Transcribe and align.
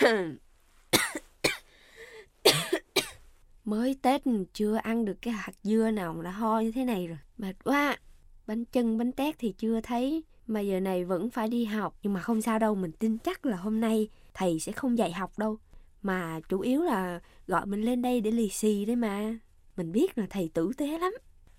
Mới 3.64 3.96
Tết 4.02 4.22
chưa 4.52 4.76
ăn 4.76 5.04
được 5.04 5.22
cái 5.22 5.34
hạt 5.34 5.52
dưa 5.62 5.90
nào 5.90 6.12
mà 6.12 6.22
đã 6.22 6.30
ho 6.30 6.60
như 6.60 6.72
thế 6.72 6.84
này 6.84 7.06
rồi. 7.06 7.18
Mệt 7.38 7.64
quá. 7.64 7.96
Bánh 8.46 8.64
chưng, 8.64 8.98
bánh 8.98 9.12
tét 9.12 9.34
thì 9.38 9.54
chưa 9.58 9.80
thấy. 9.80 10.24
Mà 10.46 10.60
giờ 10.60 10.80
này 10.80 11.04
vẫn 11.04 11.30
phải 11.30 11.48
đi 11.48 11.64
học. 11.64 11.96
Nhưng 12.02 12.12
mà 12.12 12.20
không 12.20 12.42
sao 12.42 12.58
đâu, 12.58 12.74
mình 12.74 12.92
tin 12.92 13.18
chắc 13.18 13.46
là 13.46 13.56
hôm 13.56 13.80
nay 13.80 14.08
thầy 14.34 14.60
sẽ 14.60 14.72
không 14.72 14.98
dạy 14.98 15.12
học 15.12 15.38
đâu. 15.38 15.58
Mà 16.02 16.40
chủ 16.48 16.60
yếu 16.60 16.82
là 16.82 17.20
gọi 17.46 17.66
mình 17.66 17.82
lên 17.82 18.02
đây 18.02 18.20
để 18.20 18.30
lì 18.30 18.48
xì 18.48 18.84
đấy 18.84 18.96
mà. 18.96 19.34
Mình 19.76 19.92
biết 19.92 20.18
là 20.18 20.26
thầy 20.30 20.50
tử 20.54 20.72
tế 20.76 20.98
lắm. 20.98 21.12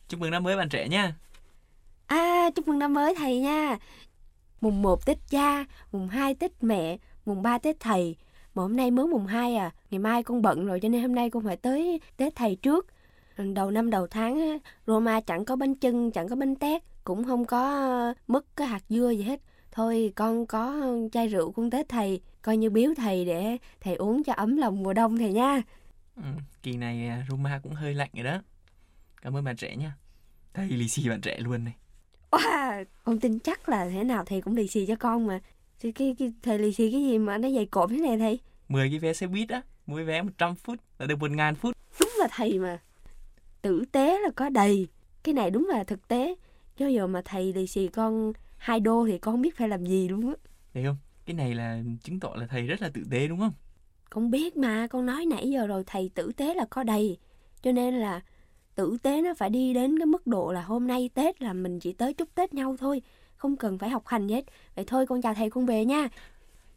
Chúc 0.07 0.19
mừng 0.19 0.31
năm 0.31 0.43
mới 0.43 0.57
bạn 0.57 0.69
trẻ 0.69 0.87
nha. 0.87 1.15
À, 2.07 2.49
chúc 2.55 2.67
mừng 2.67 2.79
năm 2.79 2.93
mới 2.93 3.15
thầy 3.15 3.39
nha. 3.39 3.77
Mùng 4.61 4.81
1 4.81 5.05
Tết 5.05 5.17
cha, 5.29 5.65
mùng 5.91 6.07
2 6.07 6.35
Tết 6.35 6.51
mẹ, 6.63 6.97
mùng 7.25 7.41
3 7.41 7.57
Tết 7.57 7.79
thầy. 7.79 8.15
Mà 8.55 8.63
hôm 8.63 8.75
nay 8.75 8.91
mới 8.91 9.07
mùng 9.07 9.25
2 9.25 9.55
à, 9.55 9.71
ngày 9.91 9.99
mai 9.99 10.23
con 10.23 10.41
bận 10.41 10.65
rồi 10.65 10.79
cho 10.79 10.89
nên 10.89 11.01
hôm 11.01 11.15
nay 11.15 11.29
con 11.29 11.43
phải 11.43 11.57
tới 11.57 12.01
Tết 12.17 12.35
thầy 12.35 12.55
trước. 12.55 12.87
Đầu 13.53 13.71
năm 13.71 13.89
đầu 13.89 14.07
tháng 14.07 14.39
á, 14.39 14.71
Roma 14.87 15.21
chẳng 15.21 15.45
có 15.45 15.55
bánh 15.55 15.75
chưng, 15.75 16.11
chẳng 16.11 16.29
có 16.29 16.35
bánh 16.35 16.55
tét, 16.55 16.81
cũng 17.03 17.23
không 17.23 17.45
có 17.45 18.13
mứt 18.27 18.45
cái 18.55 18.67
hạt 18.67 18.83
dưa 18.89 19.09
gì 19.09 19.23
hết. 19.23 19.41
Thôi 19.71 20.13
con 20.15 20.45
có 20.45 20.85
chai 21.11 21.27
rượu 21.27 21.51
con 21.51 21.69
Tết 21.69 21.89
thầy, 21.89 22.21
coi 22.41 22.57
như 22.57 22.69
biếu 22.69 22.91
thầy 22.97 23.25
để 23.25 23.57
thầy 23.81 23.95
uống 23.95 24.23
cho 24.23 24.33
ấm 24.33 24.57
lòng 24.57 24.83
mùa 24.83 24.93
đông 24.93 25.17
thầy 25.17 25.33
nha. 25.33 25.61
Ừ, 26.15 26.23
kỳ 26.63 26.77
này 26.77 27.07
à, 27.07 27.25
Roma 27.29 27.59
cũng 27.63 27.73
hơi 27.73 27.93
lạnh 27.93 28.09
rồi 28.13 28.23
đó. 28.23 28.41
Cảm 29.21 29.35
ơn 29.35 29.43
bạn 29.43 29.55
trẻ 29.55 29.75
nha. 29.75 29.95
Thầy 30.53 30.67
lì 30.67 30.87
xì 30.87 31.09
bạn 31.09 31.21
trẻ 31.21 31.37
luôn 31.39 31.63
này. 31.63 31.73
Wow, 32.31 32.85
con 33.03 33.19
tin 33.19 33.39
chắc 33.39 33.69
là 33.69 33.89
thế 33.89 34.03
nào 34.03 34.23
thầy 34.25 34.41
cũng 34.41 34.55
lì 34.55 34.67
xì 34.67 34.85
cho 34.85 34.95
con 34.95 35.27
mà. 35.27 35.39
Thì 35.81 35.91
cái, 35.91 36.15
cái 36.19 36.31
thầy 36.41 36.59
lì 36.59 36.73
xì 36.73 36.91
cái 36.91 37.01
gì 37.01 37.17
mà 37.17 37.37
nó 37.37 37.49
dày 37.49 37.65
cộm 37.65 37.89
thế 37.89 37.97
này 37.97 38.17
thầy? 38.17 38.39
10 38.69 38.89
cái 38.89 38.99
vé 38.99 39.13
xe 39.13 39.27
buýt 39.27 39.49
á, 39.49 39.61
mỗi 39.85 40.03
vé 40.03 40.21
100 40.21 40.55
phút 40.55 40.79
là 40.99 41.05
được 41.05 41.19
1 41.19 41.31
ngàn 41.31 41.55
phút. 41.55 41.77
Đúng 41.99 42.09
là 42.19 42.27
thầy 42.31 42.59
mà. 42.59 42.79
Tử 43.61 43.85
tế 43.91 44.19
là 44.19 44.29
có 44.35 44.49
đầy. 44.49 44.87
Cái 45.23 45.33
này 45.33 45.51
đúng 45.51 45.67
là 45.67 45.83
thực 45.83 46.07
tế. 46.07 46.35
Cho 46.77 46.87
giờ 46.87 47.07
mà 47.07 47.21
thầy 47.25 47.53
lì 47.53 47.67
xì 47.67 47.87
con 47.87 48.33
hai 48.57 48.79
đô 48.79 49.05
thì 49.07 49.17
con 49.17 49.33
không 49.33 49.41
biết 49.41 49.57
phải 49.57 49.69
làm 49.69 49.85
gì 49.85 50.09
luôn 50.09 50.29
á. 50.29 50.35
Thấy 50.73 50.83
không? 50.83 50.97
Cái 51.25 51.33
này 51.33 51.55
là 51.55 51.81
chứng 52.03 52.19
tỏ 52.19 52.33
là 52.35 52.47
thầy 52.47 52.67
rất 52.67 52.81
là 52.81 52.89
tử 52.93 53.01
tế 53.11 53.27
đúng 53.27 53.39
không? 53.39 53.53
Con 54.09 54.31
biết 54.31 54.57
mà, 54.57 54.87
con 54.87 55.05
nói 55.05 55.25
nãy 55.25 55.49
giờ 55.49 55.67
rồi 55.67 55.83
thầy 55.87 56.11
tử 56.15 56.31
tế 56.37 56.53
là 56.53 56.65
có 56.69 56.83
đầy. 56.83 57.17
Cho 57.61 57.71
nên 57.71 57.93
là 57.93 58.21
tử 58.75 58.97
tế 59.03 59.21
nó 59.21 59.33
phải 59.33 59.49
đi 59.49 59.73
đến 59.73 59.99
cái 59.99 60.05
mức 60.05 60.27
độ 60.27 60.51
là 60.51 60.61
hôm 60.61 60.87
nay 60.87 61.09
Tết 61.13 61.41
là 61.41 61.53
mình 61.53 61.79
chỉ 61.79 61.93
tới 61.93 62.13
chúc 62.13 62.35
Tết 62.35 62.53
nhau 62.53 62.75
thôi. 62.79 63.01
Không 63.41 63.57
cần 63.57 63.77
phải 63.77 63.89
học 63.89 64.03
hành 64.07 64.27
gì 64.27 64.35
hết. 64.35 64.45
Vậy 64.75 64.85
thôi 64.85 65.05
con 65.07 65.21
chào 65.21 65.33
thầy 65.33 65.49
con 65.49 65.65
về 65.65 65.85
nha. 65.85 66.09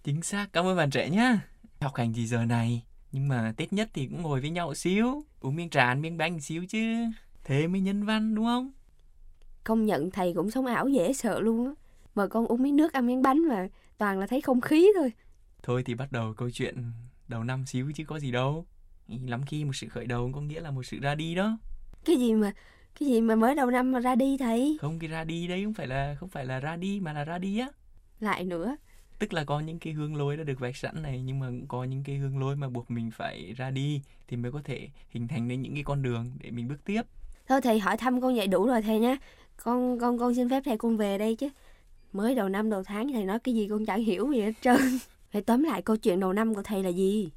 Chính 0.05 0.23
xác, 0.23 0.47
cảm 0.53 0.67
ơn 0.67 0.77
bạn 0.77 0.91
trẻ 0.91 1.11
nhá. 1.11 1.41
Học 1.81 1.95
hành 1.95 2.13
gì 2.13 2.27
giờ 2.27 2.45
này, 2.45 2.83
nhưng 3.13 3.29
mà 3.29 3.55
Tết 3.57 3.73
nhất 3.73 3.89
thì 3.95 4.07
cũng 4.07 4.23
ngồi 4.23 4.41
với 4.41 4.51
nhau 4.51 4.75
xíu, 4.75 5.25
uống 5.41 5.57
miếng 5.57 5.71
trà, 5.71 5.95
miếng 5.95 6.19
bánh 6.19 6.41
xíu 6.41 6.65
chứ. 6.69 7.05
Thế 7.45 7.67
mới 7.67 7.81
nhân 7.81 8.05
văn 8.05 8.35
đúng 8.35 8.45
không? 8.45 8.73
Công 9.65 9.87
nhận 9.87 10.11
thầy 10.11 10.35
cũng 10.35 10.51
sống 10.51 10.67
ảo 10.67 10.89
dễ 10.89 11.13
sợ 11.13 11.41
luôn 11.41 11.67
á. 11.67 11.73
Mời 12.15 12.29
con 12.29 12.47
uống 12.47 12.63
miếng 12.63 12.77
nước 12.77 12.93
ăn 12.93 13.07
miếng 13.07 13.23
bánh 13.23 13.49
mà 13.49 13.69
toàn 13.99 14.19
là 14.19 14.27
thấy 14.27 14.41
không 14.41 14.61
khí 14.61 14.89
thôi. 14.99 15.13
Thôi 15.63 15.83
thì 15.87 15.95
bắt 15.95 16.13
đầu 16.13 16.35
câu 16.37 16.51
chuyện 16.51 16.93
đầu 17.29 17.45
năm 17.45 17.67
xíu 17.67 17.93
chứ 17.95 18.05
có 18.05 18.19
gì 18.19 18.33
đâu. 18.33 18.67
Lắm 19.09 19.43
khi 19.47 19.65
một 19.65 19.77
sự 19.77 19.89
khởi 19.89 20.07
đầu 20.07 20.31
có 20.35 20.41
nghĩa 20.41 20.61
là 20.61 20.71
một 20.71 20.83
sự 20.83 20.99
ra 21.01 21.15
đi 21.15 21.35
đó. 21.35 21.59
Cái 22.05 22.17
gì 22.17 22.35
mà 22.35 22.53
cái 23.01 23.09
gì 23.09 23.21
mà 23.21 23.35
mới 23.35 23.55
đầu 23.55 23.71
năm 23.71 23.93
mà 23.93 24.01
ra 24.01 24.15
đi 24.15 24.37
thầy? 24.39 24.77
Không 24.81 24.99
cái 24.99 25.09
ra 25.09 25.25
đi 25.25 25.47
đấy 25.47 25.65
không 25.65 25.75
phải 25.75 25.87
là 25.87 26.17
không 26.21 26.29
phải 26.29 26.45
là 26.47 26.61
ra 26.61 26.77
đi 26.77 27.01
mà 27.03 27.13
là 27.13 27.25
ra 27.25 27.39
đi 27.39 27.59
á. 27.59 27.69
Lại 28.21 28.45
nữa. 28.45 28.77
Tức 29.19 29.33
là 29.33 29.45
có 29.45 29.61
những 29.61 29.79
cái 29.79 29.93
hướng 29.93 30.17
lối 30.17 30.37
đã 30.37 30.45
được 30.45 30.61
vạch 30.61 30.77
sẵn 30.77 31.03
này 31.03 31.23
nhưng 31.25 31.39
mà 31.39 31.47
cũng 31.47 31.67
có 31.69 31.85
những 31.85 32.03
cái 32.05 32.17
hướng 32.17 32.39
lối 32.39 32.57
mà 32.57 32.69
buộc 32.69 32.91
mình 32.91 33.11
phải 33.11 33.53
ra 33.57 33.71
đi 33.71 34.03
thì 34.29 34.37
mới 34.37 34.53
có 34.53 34.61
thể 34.65 34.89
hình 35.11 35.29
thành 35.29 35.49
nên 35.49 35.63
những 35.63 35.75
cái 35.75 35.83
con 35.83 36.03
đường 36.03 36.31
để 36.43 36.51
mình 36.51 36.69
bước 36.69 36.85
tiếp. 36.85 37.03
Thôi 37.49 37.61
thầy 37.61 37.79
hỏi 37.79 37.97
thăm 37.97 38.21
con 38.21 38.37
vậy 38.37 38.47
đủ 38.47 38.67
rồi 38.67 38.83
thầy 38.83 38.99
nha. 38.99 39.17
Con 39.57 39.99
con 39.99 40.19
con 40.19 40.35
xin 40.35 40.49
phép 40.49 40.63
thầy 40.65 40.79
con 40.79 40.97
về 40.97 41.19
đây 41.19 41.37
chứ. 41.37 41.49
Mới 42.13 42.35
đầu 42.35 42.49
năm 42.49 42.71
đầu 42.71 42.83
tháng 42.83 43.13
thầy 43.13 43.25
nói 43.25 43.39
cái 43.39 43.55
gì 43.55 43.69
con 43.71 43.87
chẳng 43.87 44.05
hiểu 44.05 44.33
gì 44.33 44.41
hết 44.41 44.53
trơn. 44.61 44.77
Thầy 45.33 45.43
tóm 45.43 45.63
lại 45.63 45.83
câu 45.83 45.97
chuyện 45.97 46.21
đầu 46.21 46.33
năm 46.33 46.55
của 46.55 46.63
thầy 46.63 46.83
là 46.83 46.89
gì? 46.89 47.31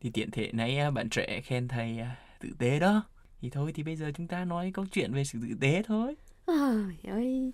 Thì 0.00 0.10
tiện 0.10 0.30
thể 0.30 0.50
nãy 0.52 0.90
bạn 0.90 1.08
trẻ 1.08 1.40
khen 1.44 1.68
thầy 1.68 1.98
à, 1.98 2.16
tử 2.40 2.48
tế 2.58 2.78
đó. 2.78 3.02
Thì 3.40 3.50
thôi 3.50 3.72
thì 3.74 3.82
bây 3.82 3.96
giờ 3.96 4.10
chúng 4.16 4.26
ta 4.26 4.44
nói 4.44 4.70
câu 4.74 4.86
chuyện 4.92 5.12
về 5.12 5.24
sự 5.24 5.38
tử 5.42 5.54
tế 5.60 5.82
thôi. 5.86 6.16
Ôi 6.46 6.96
ơi, 7.04 7.52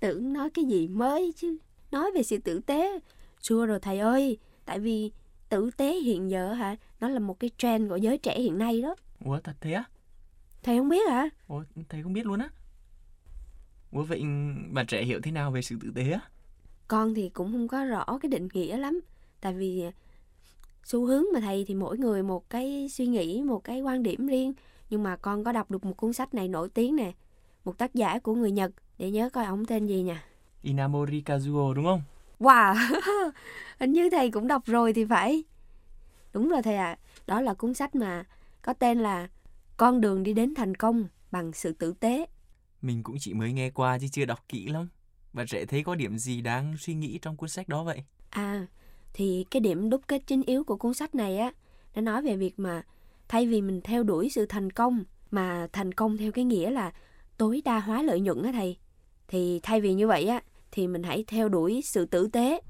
tưởng 0.00 0.32
nói 0.32 0.50
cái 0.50 0.64
gì 0.64 0.88
mới 0.88 1.32
chứ. 1.36 1.56
Nói 1.90 2.10
về 2.14 2.22
sự 2.22 2.38
tử 2.38 2.60
tế. 2.66 3.00
Xưa 3.40 3.66
rồi 3.66 3.80
thầy 3.80 3.98
ơi, 3.98 4.38
tại 4.64 4.80
vì 4.80 5.10
tử 5.48 5.70
tế 5.76 5.94
hiện 5.94 6.30
giờ 6.30 6.52
hả, 6.52 6.76
nó 7.00 7.08
là 7.08 7.18
một 7.18 7.40
cái 7.40 7.50
trend 7.58 7.90
của 7.90 7.96
giới 7.96 8.18
trẻ 8.18 8.40
hiện 8.40 8.58
nay 8.58 8.82
đó. 8.82 8.94
Ủa 9.24 9.40
thật 9.40 9.56
thế 9.60 9.72
á? 9.72 9.84
Thầy 10.62 10.78
không 10.78 10.88
biết 10.88 11.10
hả? 11.10 11.28
Ủa 11.48 11.64
thầy 11.88 12.02
không 12.02 12.12
biết 12.12 12.26
luôn 12.26 12.40
á. 12.40 12.48
Ủa 13.92 14.02
vậy 14.02 14.22
bạn 14.70 14.86
trẻ 14.86 15.04
hiểu 15.04 15.20
thế 15.22 15.30
nào 15.30 15.50
về 15.50 15.62
sự 15.62 15.76
tử 15.82 15.92
tế 15.94 16.10
á? 16.10 16.20
Con 16.88 17.14
thì 17.14 17.28
cũng 17.28 17.52
không 17.52 17.68
có 17.68 17.84
rõ 17.84 18.18
cái 18.22 18.30
định 18.30 18.48
nghĩa 18.52 18.76
lắm. 18.76 19.00
Tại 19.40 19.54
vì 19.54 19.84
xu 20.84 21.06
hướng 21.06 21.24
mà 21.34 21.40
thầy 21.40 21.64
thì 21.68 21.74
mỗi 21.74 21.98
người 21.98 22.22
một 22.22 22.50
cái 22.50 22.88
suy 22.88 23.06
nghĩ, 23.06 23.42
một 23.42 23.64
cái 23.64 23.80
quan 23.80 24.02
điểm 24.02 24.26
riêng. 24.26 24.52
Nhưng 24.92 25.02
mà 25.02 25.16
con 25.16 25.44
có 25.44 25.52
đọc 25.52 25.70
được 25.70 25.84
một 25.84 25.96
cuốn 25.96 26.12
sách 26.12 26.34
này 26.34 26.48
nổi 26.48 26.68
tiếng 26.68 26.96
nè. 26.96 27.12
Một 27.64 27.78
tác 27.78 27.94
giả 27.94 28.18
của 28.18 28.34
người 28.34 28.50
Nhật. 28.50 28.72
Để 28.98 29.10
nhớ 29.10 29.30
coi 29.30 29.44
ông 29.44 29.64
tên 29.64 29.86
gì 29.86 30.02
nha. 30.02 30.24
Inamori 30.62 31.22
Kazuo 31.26 31.72
đúng 31.72 31.84
không? 31.84 32.02
Wow, 32.40 32.74
hình 33.78 33.92
như 33.92 34.10
thầy 34.10 34.30
cũng 34.30 34.48
đọc 34.48 34.62
rồi 34.66 34.92
thì 34.92 35.04
phải. 35.04 35.44
Đúng 36.32 36.48
rồi 36.48 36.62
thầy 36.62 36.76
ạ, 36.76 36.86
à. 36.86 36.98
đó 37.26 37.40
là 37.40 37.54
cuốn 37.54 37.74
sách 37.74 37.94
mà 37.94 38.24
có 38.62 38.72
tên 38.72 38.98
là 38.98 39.28
Con 39.76 40.00
đường 40.00 40.22
đi 40.22 40.32
đến 40.32 40.54
thành 40.54 40.74
công 40.74 41.08
bằng 41.30 41.52
sự 41.52 41.72
tử 41.72 41.92
tế. 42.00 42.26
Mình 42.82 43.02
cũng 43.02 43.16
chỉ 43.20 43.34
mới 43.34 43.52
nghe 43.52 43.70
qua 43.70 43.98
chứ 43.98 44.06
chưa 44.12 44.24
đọc 44.24 44.44
kỹ 44.48 44.66
lắm. 44.68 44.88
Bạn 45.32 45.46
trẻ 45.46 45.64
thấy 45.64 45.82
có 45.82 45.94
điểm 45.94 46.18
gì 46.18 46.40
đáng 46.40 46.74
suy 46.78 46.94
nghĩ 46.94 47.18
trong 47.22 47.36
cuốn 47.36 47.48
sách 47.48 47.68
đó 47.68 47.84
vậy? 47.84 48.04
À, 48.30 48.66
thì 49.12 49.46
cái 49.50 49.60
điểm 49.60 49.90
đúc 49.90 50.00
kết 50.08 50.22
chính 50.26 50.42
yếu 50.42 50.64
của 50.64 50.76
cuốn 50.76 50.94
sách 50.94 51.14
này 51.14 51.38
á, 51.38 51.52
nó 51.94 52.02
nói 52.02 52.22
về 52.22 52.36
việc 52.36 52.58
mà 52.58 52.82
thay 53.32 53.46
vì 53.46 53.62
mình 53.62 53.80
theo 53.80 54.02
đuổi 54.02 54.30
sự 54.30 54.46
thành 54.46 54.70
công 54.70 55.04
mà 55.30 55.68
thành 55.72 55.92
công 55.92 56.16
theo 56.16 56.32
cái 56.32 56.44
nghĩa 56.44 56.70
là 56.70 56.92
tối 57.38 57.62
đa 57.64 57.80
hóa 57.80 58.02
lợi 58.02 58.20
nhuận 58.20 58.42
á 58.42 58.52
thầy. 58.52 58.76
Thì 59.28 59.60
thay 59.62 59.80
vì 59.80 59.94
như 59.94 60.06
vậy 60.06 60.26
á 60.26 60.42
thì 60.72 60.86
mình 60.86 61.02
hãy 61.02 61.24
theo 61.26 61.48
đuổi 61.48 61.80
sự 61.84 62.06
tử 62.06 62.28
tế. 62.32 62.60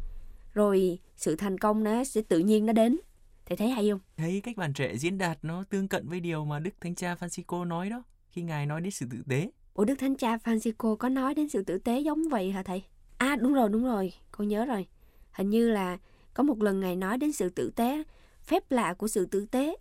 Rồi 0.54 0.98
sự 1.16 1.36
thành 1.36 1.58
công 1.58 1.84
nó 1.84 2.04
sẽ 2.04 2.22
tự 2.28 2.38
nhiên 2.38 2.66
nó 2.66 2.72
đến. 2.72 2.98
Thầy 3.46 3.56
thấy 3.56 3.68
hay 3.68 3.90
không? 3.90 4.00
Thấy 4.16 4.40
cách 4.40 4.56
bạn 4.56 4.72
trẻ 4.72 4.96
diễn 4.96 5.18
đạt 5.18 5.38
nó 5.42 5.64
tương 5.70 5.88
cận 5.88 6.08
với 6.08 6.20
điều 6.20 6.44
mà 6.44 6.58
đức 6.58 6.70
thánh 6.80 6.94
cha 6.94 7.14
francisco 7.14 7.64
nói 7.64 7.90
đó 7.90 8.02
khi 8.30 8.42
ngài 8.42 8.66
nói 8.66 8.80
đến 8.80 8.90
sự 8.90 9.06
tử 9.10 9.18
tế. 9.28 9.50
Ủa 9.74 9.84
đức 9.84 9.94
thánh 9.98 10.16
cha 10.16 10.36
francisco 10.36 10.96
có 10.96 11.08
nói 11.08 11.34
đến 11.34 11.48
sự 11.48 11.62
tử 11.62 11.78
tế 11.78 12.00
giống 12.00 12.28
vậy 12.28 12.52
hả 12.52 12.62
thầy? 12.62 12.82
À 13.18 13.36
đúng 13.36 13.54
rồi 13.54 13.68
đúng 13.68 13.84
rồi 13.84 14.12
con 14.32 14.48
nhớ 14.48 14.64
rồi. 14.64 14.86
Hình 15.32 15.50
như 15.50 15.70
là 15.70 15.98
có 16.34 16.42
một 16.42 16.62
lần 16.62 16.80
ngài 16.80 16.96
nói 16.96 17.18
đến 17.18 17.32
sự 17.32 17.48
tử 17.48 17.70
tế 17.76 18.02
phép 18.42 18.70
lạ 18.70 18.94
của 18.94 19.08
sự 19.08 19.26
tử 19.26 19.46
tế 19.46 19.76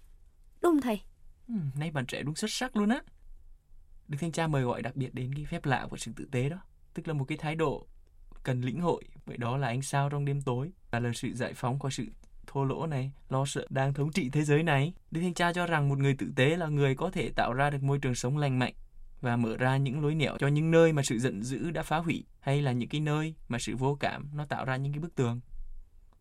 đúng 0.62 0.72
không 0.72 0.82
thầy? 0.82 1.02
Ừ, 1.48 1.54
nay 1.76 1.92
bạn 1.92 2.06
trẻ 2.06 2.24
đúng 2.24 2.36
xuất 2.36 2.52
sắc 2.52 2.78
luôn 2.78 2.90
á. 2.90 3.02
Đức 4.08 4.18
thánh 4.22 4.32
cha 4.32 4.48
mời 4.48 4.64
gọi 4.64 4.82
đặc 4.82 4.96
biệt 4.96 5.14
đến 5.14 5.34
cái 5.36 5.46
phép 5.46 5.66
lạ 5.66 5.88
của 5.90 5.98
sự 5.98 6.12
tử 6.16 6.28
tế 6.32 6.50
đó 6.50 6.58
tức 6.94 7.08
là 7.08 7.14
một 7.14 7.26
cái 7.26 7.38
thái 7.38 7.56
độ 7.56 7.88
cần 8.44 8.62
lĩnh 8.62 8.82
hội 8.82 9.04
vậy 9.26 9.38
đó 9.38 9.58
là 9.58 9.68
ánh 9.68 9.82
sao 9.82 10.10
trong 10.10 10.26
đêm 10.26 10.42
tối 10.42 10.72
và 10.92 11.00
là 11.00 11.12
sự 11.16 11.34
giải 11.34 11.54
phóng 11.54 11.80
khỏi 11.80 11.92
sự 11.92 12.06
thô 12.48 12.66
lỗ 12.66 12.88
này 12.88 13.12
lo 13.30 13.46
sợ 13.46 13.68
đang 13.70 13.94
thống 13.94 14.12
trị 14.12 14.30
thế 14.30 14.44
giới 14.44 14.64
này. 14.64 14.94
Đức 15.12 15.22
thánh 15.22 15.34
cha 15.34 15.54
cho 15.54 15.68
rằng 15.68 15.90
một 15.90 15.98
người 15.98 16.16
tử 16.16 16.32
tế 16.36 16.58
là 16.58 16.68
người 16.68 16.96
có 16.96 17.12
thể 17.12 17.30
tạo 17.36 17.54
ra 17.54 17.70
được 17.70 17.84
môi 17.84 18.00
trường 18.00 18.16
sống 18.16 18.38
lành 18.38 18.60
mạnh 18.60 18.74
và 19.22 19.38
mở 19.38 19.58
ra 19.58 19.78
những 19.78 20.02
lối 20.02 20.16
nẻo 20.16 20.38
cho 20.40 20.48
những 20.48 20.72
nơi 20.72 20.94
mà 20.94 21.04
sự 21.04 21.20
giận 21.20 21.44
dữ 21.44 21.72
đã 21.72 21.84
phá 21.84 21.98
hủy 21.98 22.26
hay 22.40 22.62
là 22.62 22.72
những 22.72 22.90
cái 22.90 23.02
nơi 23.02 23.36
mà 23.48 23.60
sự 23.60 23.76
vô 23.76 23.98
cảm 24.00 24.30
nó 24.34 24.46
tạo 24.46 24.66
ra 24.66 24.76
những 24.76 24.94
cái 24.94 25.00
bức 25.00 25.16
tường. 25.16 25.40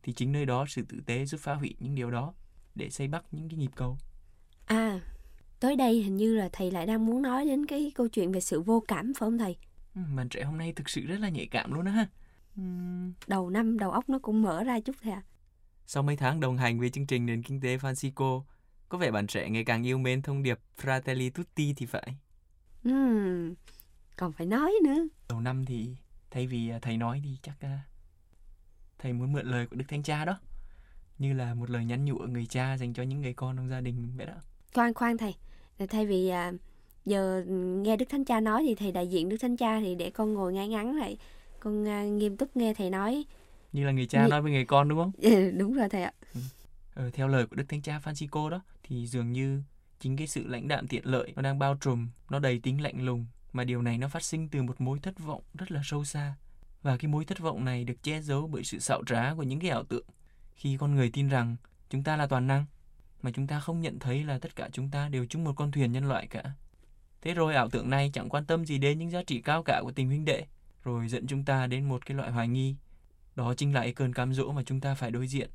Thì 0.02 0.12
chính 0.12 0.32
nơi 0.32 0.46
đó 0.46 0.64
sự 0.68 0.82
tử 0.88 1.00
tế 1.06 1.24
giúp 1.24 1.40
phá 1.40 1.54
hủy 1.54 1.74
những 1.78 1.94
điều 1.94 2.10
đó 2.10 2.34
để 2.74 2.90
xây 2.90 3.08
bắt 3.08 3.24
những 3.30 3.48
cái 3.48 3.58
nhịp 3.58 3.70
cầu 3.76 3.98
à 4.70 5.00
tới 5.60 5.76
đây 5.76 6.02
hình 6.02 6.16
như 6.16 6.34
là 6.34 6.48
thầy 6.52 6.70
lại 6.70 6.86
đang 6.86 7.06
muốn 7.06 7.22
nói 7.22 7.44
đến 7.44 7.66
cái 7.66 7.92
câu 7.94 8.08
chuyện 8.08 8.32
về 8.32 8.40
sự 8.40 8.60
vô 8.60 8.84
cảm 8.88 9.04
phải 9.04 9.26
không 9.26 9.38
thầy? 9.38 9.56
Ừ, 9.94 10.00
bạn 10.16 10.28
trẻ 10.28 10.42
hôm 10.42 10.58
nay 10.58 10.72
thực 10.72 10.88
sự 10.88 11.00
rất 11.00 11.20
là 11.20 11.28
nhạy 11.28 11.46
cảm 11.46 11.72
luôn 11.72 11.84
á 11.84 11.92
ha. 11.92 12.06
Đầu 13.26 13.50
năm 13.50 13.78
đầu 13.78 13.90
óc 13.90 14.08
nó 14.08 14.18
cũng 14.18 14.42
mở 14.42 14.64
ra 14.64 14.80
chút 14.80 14.96
thôi 15.02 15.12
à 15.12 15.22
sau 15.92 16.02
mấy 16.02 16.16
tháng 16.16 16.40
đồng 16.40 16.56
hành 16.56 16.80
với 16.80 16.90
chương 16.90 17.06
trình 17.06 17.26
nền 17.26 17.42
kinh 17.42 17.60
tế 17.60 17.76
Francisco 17.76 18.42
có 18.88 18.98
vẻ 18.98 19.10
bạn 19.10 19.26
trẻ 19.26 19.50
ngày 19.50 19.64
càng 19.64 19.86
yêu 19.86 19.98
mến 19.98 20.22
thông 20.22 20.42
điệp 20.42 20.58
Fratelli 20.80 21.30
Tutti 21.30 21.74
thì 21.74 21.86
phải. 21.86 22.16
Uhm, 22.88 23.54
còn 24.16 24.32
phải 24.32 24.46
nói 24.46 24.72
nữa. 24.84 25.06
Đầu 25.28 25.40
năm 25.40 25.64
thì 25.64 25.96
thay 26.30 26.46
vì 26.46 26.68
à, 26.68 26.78
thầy 26.82 26.96
nói 26.96 27.20
thì 27.24 27.36
chắc 27.42 27.60
à, 27.60 27.80
thầy 28.98 29.12
muốn 29.12 29.32
mượn 29.32 29.46
lời 29.46 29.66
của 29.66 29.76
Đức 29.76 29.84
Thánh 29.88 30.02
Cha 30.02 30.24
đó. 30.24 30.40
Như 31.18 31.32
là 31.32 31.54
một 31.54 31.70
lời 31.70 31.84
nhắn 31.84 32.04
nhủ 32.04 32.18
người 32.18 32.46
cha 32.46 32.76
dành 32.76 32.94
cho 32.94 33.02
những 33.02 33.20
người 33.20 33.34
con 33.34 33.56
trong 33.56 33.68
gia 33.68 33.80
đình 33.80 34.16
vậy 34.16 34.26
đó 34.26 34.34
khoan 34.74 34.94
khoan 34.94 35.18
thầy. 35.18 35.34
Thay 35.88 36.06
vì 36.06 36.28
à, 36.28 36.52
giờ 37.04 37.44
nghe 37.82 37.96
Đức 37.96 38.08
Thánh 38.08 38.24
Cha 38.24 38.40
nói 38.40 38.62
thì 38.66 38.74
thầy 38.74 38.92
đại 38.92 39.06
diện 39.06 39.28
Đức 39.28 39.36
Thánh 39.40 39.56
Cha 39.56 39.80
thì 39.80 39.94
để 39.94 40.10
con 40.10 40.34
ngồi 40.34 40.52
ngay 40.52 40.68
ngắn 40.68 40.96
lại. 40.96 41.16
Con 41.60 41.82
uh, 41.82 42.12
nghiêm 42.12 42.36
túc 42.36 42.56
nghe 42.56 42.74
thầy 42.74 42.90
nói. 42.90 43.24
Như 43.72 43.86
là 43.86 43.92
người 43.92 44.06
cha 44.06 44.22
Như- 44.22 44.30
nói 44.30 44.42
với 44.42 44.52
người 44.52 44.64
con 44.64 44.88
đúng 44.88 44.98
không? 44.98 45.12
Ừ, 45.18 45.50
đúng 45.50 45.74
rồi 45.74 45.88
thầy 45.88 46.02
ạ. 46.02 46.12
Ờ, 46.94 47.10
theo 47.10 47.28
lời 47.28 47.46
của 47.46 47.56
đức 47.56 47.64
thánh 47.68 47.82
cha 47.82 48.00
Francisco 48.04 48.48
đó 48.48 48.60
thì 48.82 49.06
dường 49.06 49.32
như 49.32 49.62
chính 50.00 50.16
cái 50.16 50.26
sự 50.26 50.46
lãnh 50.46 50.68
đạm 50.68 50.88
tiện 50.88 51.06
lợi 51.06 51.32
nó 51.36 51.42
đang 51.42 51.58
bao 51.58 51.74
trùm 51.80 52.08
nó 52.30 52.38
đầy 52.38 52.58
tính 52.58 52.82
lạnh 52.82 53.04
lùng 53.04 53.26
mà 53.52 53.64
điều 53.64 53.82
này 53.82 53.98
nó 53.98 54.08
phát 54.08 54.22
sinh 54.22 54.48
từ 54.48 54.62
một 54.62 54.80
mối 54.80 54.98
thất 54.98 55.18
vọng 55.18 55.42
rất 55.54 55.72
là 55.72 55.80
sâu 55.84 56.04
xa. 56.04 56.34
Và 56.82 56.96
cái 56.96 57.08
mối 57.08 57.24
thất 57.24 57.38
vọng 57.38 57.64
này 57.64 57.84
được 57.84 58.02
che 58.02 58.20
giấu 58.20 58.46
bởi 58.46 58.64
sự 58.64 58.78
xạo 58.78 59.02
trá 59.06 59.34
của 59.34 59.42
những 59.42 59.60
cái 59.60 59.70
ảo 59.70 59.84
tượng 59.84 60.06
khi 60.54 60.76
con 60.80 60.94
người 60.94 61.10
tin 61.10 61.28
rằng 61.28 61.56
chúng 61.90 62.02
ta 62.02 62.16
là 62.16 62.26
toàn 62.26 62.46
năng 62.46 62.66
mà 63.22 63.30
chúng 63.34 63.46
ta 63.46 63.60
không 63.60 63.80
nhận 63.80 63.98
thấy 63.98 64.24
là 64.24 64.38
tất 64.38 64.56
cả 64.56 64.68
chúng 64.72 64.90
ta 64.90 65.08
đều 65.08 65.26
chung 65.26 65.44
một 65.44 65.52
con 65.56 65.70
thuyền 65.70 65.92
nhân 65.92 66.08
loại 66.08 66.26
cả. 66.26 66.42
Thế 67.22 67.34
rồi 67.34 67.54
ảo 67.54 67.70
tượng 67.70 67.90
này 67.90 68.10
chẳng 68.12 68.28
quan 68.28 68.44
tâm 68.44 68.66
gì 68.66 68.78
đến 68.78 68.98
những 68.98 69.10
giá 69.10 69.22
trị 69.22 69.40
cao 69.40 69.62
cả 69.62 69.80
của 69.82 69.92
tình 69.92 70.06
huynh 70.06 70.24
đệ 70.24 70.44
rồi 70.84 71.08
dẫn 71.08 71.26
chúng 71.26 71.44
ta 71.44 71.66
đến 71.66 71.88
một 71.88 72.06
cái 72.06 72.16
loại 72.16 72.30
hoài 72.30 72.48
nghi. 72.48 72.76
Đó 73.36 73.54
chính 73.54 73.74
là 73.74 73.80
cái 73.80 73.92
cơn 73.92 74.12
cám 74.12 74.34
dỗ 74.34 74.52
mà 74.52 74.62
chúng 74.62 74.80
ta 74.80 74.94
phải 74.94 75.10
đối 75.10 75.26
diện 75.26 75.50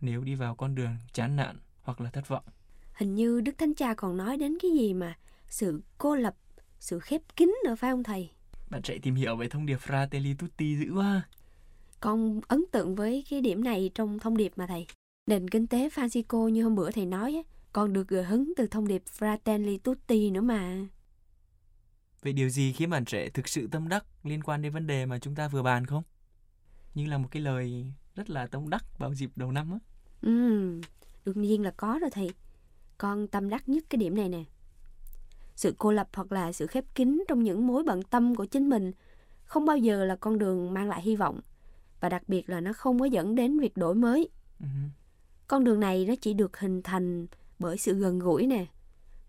nếu 0.00 0.24
đi 0.24 0.34
vào 0.34 0.54
con 0.54 0.74
đường 0.74 0.96
chán 1.12 1.36
nản 1.36 1.56
hoặc 1.82 2.00
là 2.00 2.10
thất 2.10 2.28
vọng. 2.28 2.44
Hình 2.94 3.14
như 3.14 3.40
đức 3.40 3.58
thánh 3.58 3.74
cha 3.74 3.94
còn 3.94 4.16
nói 4.16 4.36
đến 4.36 4.58
cái 4.62 4.70
gì 4.70 4.94
mà 4.94 5.16
sự 5.48 5.82
cô 5.98 6.16
lập 6.16 6.34
sự 6.80 6.98
khép 6.98 7.22
kín 7.36 7.54
nữa 7.64 7.74
phải 7.74 7.90
không 7.90 8.02
thầy? 8.02 8.30
Bạn 8.70 8.82
chạy 8.82 8.98
tìm 8.98 9.14
hiểu 9.14 9.36
về 9.36 9.48
thông 9.48 9.66
điệp 9.66 9.78
Fratelli 9.86 10.34
Tutti 10.38 10.76
dữ 10.76 10.92
quá. 10.94 11.22
Con 12.00 12.40
ấn 12.48 12.64
tượng 12.72 12.94
với 12.94 13.24
cái 13.30 13.40
điểm 13.40 13.64
này 13.64 13.90
trong 13.94 14.18
thông 14.18 14.36
điệp 14.36 14.52
mà 14.56 14.66
thầy 14.66 14.86
nền 15.28 15.48
kinh 15.48 15.66
tế 15.66 15.88
Francisco 15.88 16.48
như 16.48 16.62
hôm 16.62 16.74
bữa 16.74 16.90
thầy 16.90 17.06
nói 17.06 17.42
còn 17.72 17.92
được 17.92 18.08
gợi 18.08 18.24
hứng 18.24 18.52
từ 18.56 18.66
thông 18.66 18.88
điệp 18.88 19.02
Fratelli 19.18 19.78
Tutti 19.78 20.30
nữa 20.30 20.40
mà 20.40 20.86
Vậy 22.22 22.32
điều 22.32 22.48
gì 22.48 22.72
khiến 22.72 22.90
bạn 22.90 23.04
trẻ 23.04 23.30
thực 23.30 23.48
sự 23.48 23.68
tâm 23.70 23.88
đắc 23.88 24.04
liên 24.24 24.42
quan 24.42 24.62
đến 24.62 24.72
vấn 24.72 24.86
đề 24.86 25.06
mà 25.06 25.18
chúng 25.18 25.34
ta 25.34 25.48
vừa 25.48 25.62
bàn 25.62 25.86
không? 25.86 26.02
Như 26.94 27.06
là 27.06 27.18
một 27.18 27.28
cái 27.30 27.42
lời 27.42 27.92
rất 28.14 28.30
là 28.30 28.46
tâm 28.46 28.70
đắc 28.70 28.98
vào 28.98 29.14
dịp 29.14 29.30
đầu 29.36 29.52
năm 29.52 29.72
á. 29.72 29.78
Ừ, 30.22 30.30
đương 31.24 31.42
nhiên 31.42 31.62
là 31.62 31.70
có 31.76 31.98
rồi 32.00 32.10
thầy. 32.10 32.30
Con 32.98 33.28
tâm 33.28 33.48
đắc 33.48 33.68
nhất 33.68 33.84
cái 33.90 33.98
điểm 33.98 34.16
này 34.16 34.28
nè. 34.28 34.44
Sự 35.56 35.74
cô 35.78 35.92
lập 35.92 36.08
hoặc 36.12 36.32
là 36.32 36.52
sự 36.52 36.66
khép 36.66 36.84
kín 36.94 37.24
trong 37.28 37.42
những 37.42 37.66
mối 37.66 37.84
bận 37.84 38.02
tâm 38.02 38.34
của 38.34 38.44
chính 38.44 38.68
mình 38.68 38.92
không 39.44 39.66
bao 39.66 39.76
giờ 39.76 40.04
là 40.04 40.16
con 40.16 40.38
đường 40.38 40.74
mang 40.74 40.88
lại 40.88 41.02
hy 41.02 41.16
vọng. 41.16 41.40
Và 42.00 42.08
đặc 42.08 42.22
biệt 42.28 42.50
là 42.50 42.60
nó 42.60 42.72
không 42.72 42.98
có 42.98 43.04
dẫn 43.04 43.34
đến 43.34 43.60
việc 43.60 43.76
đổi 43.76 43.94
mới. 43.94 44.28
Ừ. 44.60 44.66
Con 45.48 45.64
đường 45.64 45.80
này 45.80 46.04
nó 46.08 46.14
chỉ 46.20 46.34
được 46.34 46.56
hình 46.56 46.82
thành 46.82 47.26
bởi 47.58 47.78
sự 47.78 47.94
gần 47.94 48.18
gũi 48.18 48.46
nè, 48.46 48.66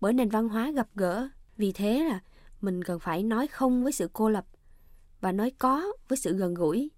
bởi 0.01 0.13
nền 0.13 0.29
văn 0.29 0.49
hóa 0.49 0.71
gặp 0.71 0.87
gỡ. 0.95 1.29
Vì 1.57 1.71
thế 1.71 2.03
là 2.09 2.19
mình 2.61 2.83
cần 2.83 2.99
phải 2.99 3.23
nói 3.23 3.47
không 3.47 3.83
với 3.83 3.91
sự 3.91 4.09
cô 4.13 4.29
lập 4.29 4.45
và 5.21 5.31
nói 5.31 5.51
có 5.59 5.83
với 6.07 6.17
sự 6.17 6.37
gần 6.37 6.53
gũi. 6.53 6.91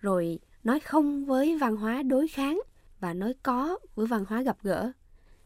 Rồi 0.00 0.38
nói 0.64 0.80
không 0.80 1.24
với 1.24 1.58
văn 1.58 1.76
hóa 1.76 2.02
đối 2.02 2.28
kháng 2.28 2.60
và 3.00 3.14
nói 3.14 3.34
có 3.42 3.78
với 3.94 4.06
văn 4.06 4.24
hóa 4.28 4.42
gặp 4.42 4.56
gỡ. 4.62 4.92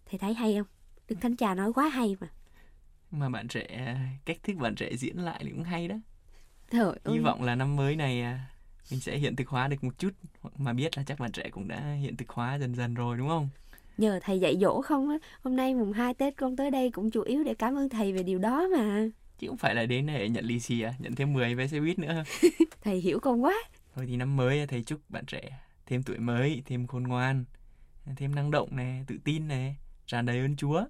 Thầy 0.06 0.18
thấy 0.18 0.34
hay 0.34 0.56
không? 0.56 0.66
Đức 1.08 1.16
Thánh 1.20 1.36
Cha 1.36 1.54
nói 1.54 1.72
quá 1.72 1.88
hay 1.88 2.16
mà. 2.20 2.28
Mà 3.10 3.28
bạn 3.28 3.48
trẻ, 3.48 3.96
cách 4.24 4.38
thức 4.42 4.56
bạn 4.56 4.74
trẻ 4.74 4.96
diễn 4.96 5.18
lại 5.18 5.40
thì 5.44 5.50
cũng 5.50 5.62
hay 5.64 5.88
đó. 5.88 5.96
Trời 6.70 6.98
Hy 7.04 7.16
ơi. 7.16 7.18
vọng 7.18 7.42
là 7.42 7.54
năm 7.54 7.76
mới 7.76 7.96
này 7.96 8.22
à, 8.22 8.50
mình 8.90 9.00
sẽ 9.00 9.16
hiện 9.16 9.36
thực 9.36 9.48
hóa 9.48 9.68
được 9.68 9.84
một 9.84 9.98
chút. 9.98 10.10
Mà 10.56 10.72
biết 10.72 10.96
là 10.96 11.04
chắc 11.06 11.18
bạn 11.18 11.32
trẻ 11.32 11.50
cũng 11.50 11.68
đã 11.68 11.92
hiện 11.92 12.16
thực 12.16 12.28
hóa 12.28 12.58
dần 12.58 12.74
dần 12.74 12.94
rồi 12.94 13.16
đúng 13.16 13.28
không? 13.28 13.48
Nhờ 13.98 14.20
thầy 14.22 14.40
dạy 14.40 14.56
dỗ 14.60 14.82
không 14.82 15.08
á. 15.08 15.16
Hôm 15.42 15.56
nay 15.56 15.74
mùng 15.74 15.92
2 15.92 16.14
Tết 16.14 16.36
con 16.36 16.56
tới 16.56 16.70
đây 16.70 16.90
cũng 16.90 17.10
chủ 17.10 17.22
yếu 17.22 17.44
để 17.44 17.54
cảm 17.54 17.78
ơn 17.78 17.88
thầy 17.88 18.12
về 18.12 18.22
điều 18.22 18.38
đó 18.38 18.68
mà. 18.76 19.08
Chứ 19.38 19.48
không 19.48 19.56
phải 19.56 19.74
là 19.74 19.86
đến 19.86 20.06
để 20.06 20.28
nhận 20.28 20.44
lì 20.44 20.60
xì 20.60 20.80
à, 20.80 20.94
nhận 20.98 21.14
thêm 21.14 21.32
10 21.32 21.54
vé 21.54 21.66
xe 21.66 21.80
buýt 21.80 21.98
nữa. 21.98 22.24
Thầy 22.82 22.98
hiểu 22.98 23.20
con 23.20 23.44
quá. 23.44 23.54
Thôi 23.94 24.04
thì 24.08 24.16
năm 24.16 24.36
mới 24.36 24.66
thầy 24.66 24.82
chúc 24.82 25.00
bạn 25.08 25.24
trẻ 25.26 25.60
thêm 25.86 26.02
tuổi 26.02 26.18
mới, 26.18 26.62
thêm 26.66 26.86
khôn 26.86 27.02
ngoan, 27.02 27.44
thêm 28.16 28.34
năng 28.34 28.50
động 28.50 28.76
nè, 28.76 29.02
tự 29.06 29.18
tin 29.24 29.48
nè, 29.48 29.74
tràn 30.06 30.26
đầy 30.26 30.38
ơn 30.38 30.56
Chúa. 30.56 30.84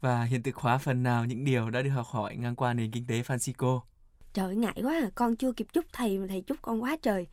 Và 0.00 0.24
hiện 0.24 0.42
thực 0.42 0.56
hóa 0.56 0.78
phần 0.78 1.02
nào 1.02 1.24
những 1.24 1.44
điều 1.44 1.70
đã 1.70 1.82
được 1.82 1.90
học 1.90 2.06
hỏi 2.06 2.36
ngang 2.36 2.56
qua 2.56 2.74
nền 2.74 2.90
kinh 2.90 3.06
tế 3.06 3.22
Francisco. 3.22 3.80
Trời 4.32 4.46
ơi, 4.46 4.56
ngại 4.56 4.80
quá 4.82 4.94
à. 4.94 5.10
Con 5.14 5.36
chưa 5.36 5.52
kịp 5.52 5.66
chúc 5.72 5.84
thầy 5.92 6.18
mà 6.18 6.26
thầy 6.28 6.40
chúc 6.40 6.58
con 6.62 6.82
quá 6.82 6.96
trời. 7.02 7.26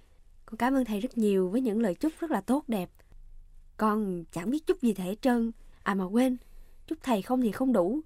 Con 0.45 0.57
cảm 0.57 0.73
ơn 0.73 0.85
thầy 0.85 0.99
rất 0.99 1.17
nhiều 1.17 1.49
với 1.49 1.61
những 1.61 1.81
lời 1.81 1.95
chúc 1.95 2.13
rất 2.19 2.31
là 2.31 2.41
tốt 2.41 2.63
đẹp. 2.67 2.89
Con 3.77 4.23
chẳng 4.31 4.49
biết 4.49 4.67
chúc 4.67 4.81
gì 4.81 4.93
thể 4.93 5.15
trơn. 5.21 5.51
À 5.83 5.93
mà 5.93 6.05
quên, 6.05 6.37
chúc 6.87 6.97
thầy 7.03 7.21
không 7.21 7.41
thì 7.41 7.51
không 7.51 7.73
đủ. 7.73 7.99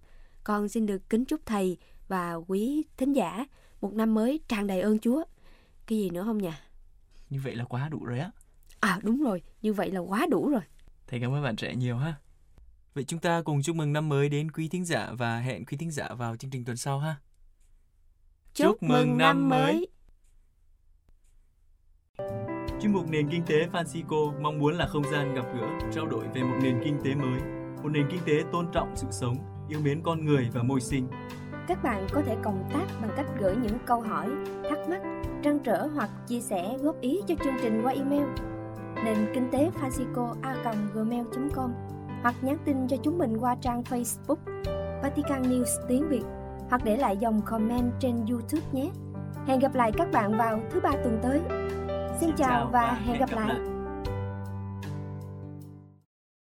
Con 0.43 0.69
xin 0.69 0.85
được 0.85 1.09
kính 1.09 1.25
chúc 1.25 1.41
thầy 1.45 1.77
và 2.07 2.33
quý 2.33 2.83
thính 2.97 3.13
giả 3.13 3.45
một 3.81 3.93
năm 3.93 4.13
mới 4.13 4.39
tràn 4.47 4.67
đầy 4.67 4.81
ơn 4.81 4.99
Chúa. 4.99 5.23
Cái 5.88 5.97
gì 5.97 6.09
nữa 6.09 6.23
không 6.23 6.38
nhỉ? 6.38 6.51
Như 7.29 7.39
vậy 7.43 7.55
là 7.55 7.63
quá 7.63 7.89
đủ 7.89 8.05
rồi 8.05 8.19
á. 8.19 8.31
À 8.79 8.99
đúng 9.03 9.23
rồi, 9.23 9.41
như 9.61 9.73
vậy 9.73 9.91
là 9.91 9.99
quá 9.99 10.25
đủ 10.29 10.49
rồi. 10.49 10.61
Thầy 11.07 11.19
cảm 11.19 11.33
ơn 11.33 11.43
bạn 11.43 11.55
trẻ 11.55 11.75
nhiều 11.75 11.97
ha. 11.97 12.13
Vậy 12.93 13.03
chúng 13.03 13.19
ta 13.19 13.41
cùng 13.41 13.61
chúc 13.61 13.75
mừng 13.75 13.93
năm 13.93 14.09
mới 14.09 14.29
đến 14.29 14.51
quý 14.51 14.67
thính 14.67 14.85
giả 14.85 15.11
và 15.13 15.39
hẹn 15.39 15.65
quý 15.65 15.77
thính 15.77 15.91
giả 15.91 16.13
vào 16.13 16.35
chương 16.35 16.51
trình 16.51 16.65
tuần 16.65 16.77
sau 16.77 16.99
ha. 16.99 17.15
Chúc 18.53 18.83
mừng 18.83 19.18
năm 19.18 19.50
mới. 19.50 19.88
Chuyên 22.81 22.94
mục 22.94 23.07
Nền 23.09 23.30
Kinh 23.30 23.44
tế 23.45 23.68
Francisco 23.71 24.42
mong 24.42 24.59
muốn 24.59 24.74
là 24.74 24.88
không 24.88 25.03
gian 25.12 25.33
gặp 25.33 25.45
gỡ, 25.56 25.68
trao 25.92 26.06
đổi 26.06 26.25
về 26.33 26.44
một 26.44 26.57
nền 26.63 26.81
kinh 26.83 27.00
tế 27.03 27.15
mới, 27.15 27.42
một 27.83 27.89
nền 27.89 28.07
kinh 28.12 28.19
tế 28.25 28.44
tôn 28.51 28.68
trọng 28.71 28.95
sự 28.95 29.07
sống, 29.12 29.36
yêu 29.69 29.80
mến 29.83 30.01
con 30.03 30.25
người 30.25 30.50
và 30.53 30.63
môi 30.63 30.81
sinh. 30.81 31.07
Các 31.68 31.83
bạn 31.83 32.07
có 32.12 32.21
thể 32.25 32.36
cộng 32.44 32.69
tác 32.74 32.86
bằng 33.01 33.12
cách 33.18 33.25
gửi 33.39 33.56
những 33.56 33.77
câu 33.86 34.01
hỏi, 34.01 34.30
thắc 34.69 34.89
mắc, 34.89 35.01
trăn 35.44 35.59
trở 35.59 35.88
hoặc 35.95 36.09
chia 36.27 36.39
sẻ 36.39 36.77
góp 36.81 37.01
ý 37.01 37.21
cho 37.27 37.36
chương 37.44 37.56
trình 37.62 37.81
qua 37.83 37.94
email 37.94 38.27
nền 39.06 39.18
kinh 39.33 39.50
tế 39.51 39.71
gmail.com 40.94 41.71
hoặc 42.21 42.36
nhắn 42.42 42.57
tin 42.65 42.88
cho 42.88 42.98
chúng 43.03 43.18
mình 43.18 43.38
qua 43.38 43.56
trang 43.62 43.81
Facebook 43.81 44.38
Vatican 45.03 45.42
News 45.42 45.88
tiếng 45.88 46.09
Việt 46.09 46.24
hoặc 46.71 46.81
để 46.83 46.97
lại 46.97 47.18
dòng 47.18 47.41
comment 47.45 47.91
trên 48.00 48.25
YouTube 48.29 48.65
nhé. 48.71 48.89
Hẹn 49.47 49.59
gặp 49.59 49.75
lại 49.75 49.91
các 49.97 50.12
bạn 50.12 50.38
vào 50.38 50.59
thứ 50.71 50.79
ba 50.79 50.91
tuần 50.91 51.19
tới. 51.23 51.41
Xin 52.19 52.29
chào 52.38 52.69
và 52.73 53.00
hẹn 53.06 53.19
gặp 53.19 53.29
lại. 53.31 53.70